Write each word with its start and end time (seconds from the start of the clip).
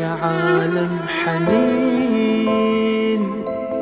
يا 0.00 0.18
عالم 0.22 0.98
حنين 1.24 2.42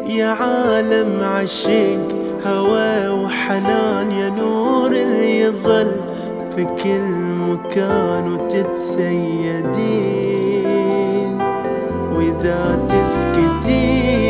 يا 0.06 0.28
عالم 0.28 1.20
عشق 1.22 2.08
هوى 2.46 3.08
وحنان 3.08 4.10
يا 4.10 4.28
نور 4.28 4.90
اللي 4.92 5.40
يظل 5.40 5.92
في 6.56 6.64
كل 6.64 7.00
مكان 7.50 8.32
وتتسيدين. 8.32 9.82
وإذا 12.14 12.78
تسكتين 12.88 14.22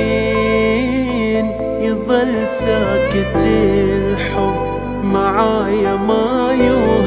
يظل 1.80 2.48
ساكت 2.48 3.40
الحب 3.44 4.56
معايا 5.04 5.96
ماي 5.96 6.70
وهواي 6.70 7.01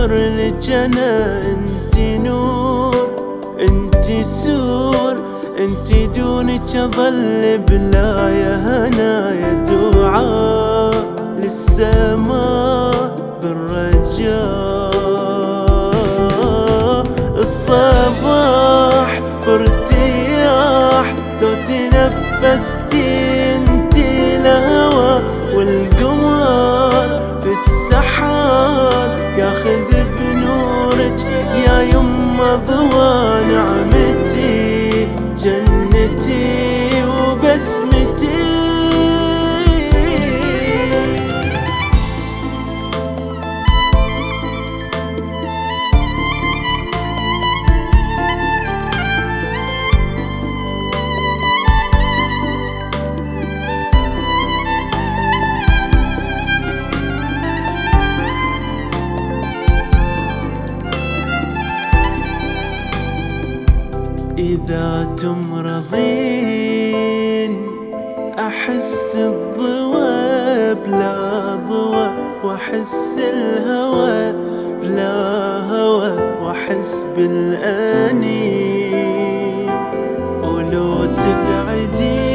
انظر 0.00 0.14
لك 0.14 0.70
أنا 0.70 1.42
انت 1.42 1.98
نور 1.98 2.94
انت 3.60 4.26
سور 4.26 5.16
انت 5.58 5.92
دونك 6.18 6.76
اظل 6.76 7.58
بلا 7.68 8.28
يا 8.28 8.56
هنا 8.56 9.34
يا 9.34 9.64
دعاء. 9.64 11.04
للسماء 11.38 13.14
بالرجاء. 13.42 14.90
الصباح 17.38 19.20
بارتياح 19.46 21.14
لو 21.42 21.54
تنفستي 21.68 23.06
انتي 23.56 24.36
لهوى 24.38 25.22
والقمر 25.54 27.20
في 27.42 27.50
السحاب. 27.52 29.10
ياخذ 29.38 29.89
يما 32.50 32.56
ضوى 32.66 33.44
نعمتي 33.44 35.08
جنتي. 35.38 36.39
إذا 64.40 65.08
تمرضين 65.16 66.40
أحس 68.38 69.16
الضوى 69.16 70.74
بلا 70.74 71.56
ضوى 71.68 72.10
وأحس 72.44 73.18
الهوى 73.18 74.32
بلا 74.82 75.16
هوى 75.70 76.12
وأحس 76.42 77.06
بالأنين 77.16 78.50
ولو 80.44 80.92
تبعدين 81.04 82.30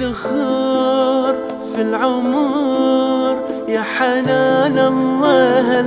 ذخر 0.03 1.35
في 1.75 1.83
العمر. 1.83 3.37
يا 3.69 3.83
حنان 3.83 4.79
الله 4.79 5.85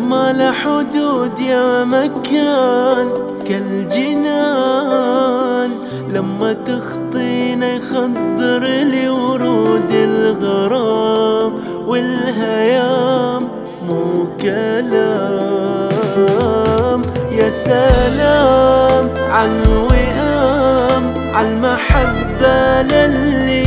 ما 0.00 0.32
له 0.32 0.52
حدود 0.52 1.38
يا 1.38 1.84
مكان 1.84 3.10
كالجنان. 3.48 4.90
لما 6.14 6.52
تخطينا 6.52 7.66
يخضر 7.74 8.64
لي 8.64 9.08
ورود 9.08 9.90
الغرام 9.92 11.52
والهيام 11.86 13.48
مو 13.88 14.28
كلام. 14.40 15.78
يا 17.30 17.50
سلام 17.50 19.10
عالوئام 19.30 19.97
عالمحبة 21.34 22.82
للي 22.82 23.64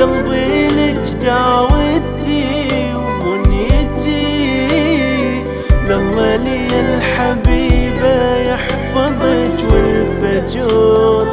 قلبي 0.00 0.68
لك 0.68 1.02
دعوتي 1.22 2.94
ومنيتي. 2.94 4.28
لله 5.88 6.36
لي 6.36 6.66
الحبيبة 6.80 8.36
يحفظك 8.36 9.56
والفجور 9.72 11.28